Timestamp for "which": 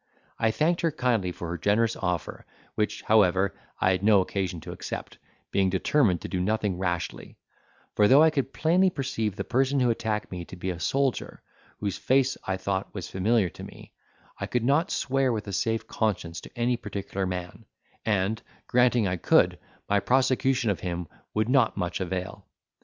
2.73-3.03